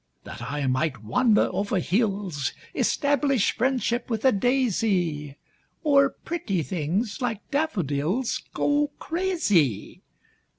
[0.23, 5.37] That I might wander over hills, Establish friendship with a daisy,
[5.85, 10.01] O'er pretty things like daffodils Go crazy!